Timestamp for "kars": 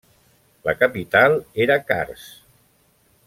1.91-2.25